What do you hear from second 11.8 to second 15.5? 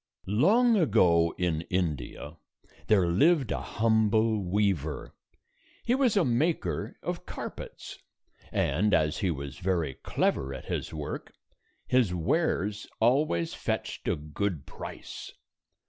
his wares always fetched a good price.